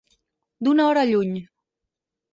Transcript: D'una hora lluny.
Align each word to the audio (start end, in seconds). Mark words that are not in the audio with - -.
D'una 0.67 0.87
hora 0.93 1.05
lluny. 1.11 1.39